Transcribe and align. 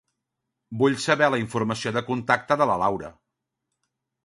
Vull 0.79 0.95
saber 1.03 1.27
la 1.33 1.39
informació 1.43 1.93
de 1.99 2.03
contacte 2.09 2.59
de 2.63 2.69
la 2.73 2.81
Laura. 2.87 3.15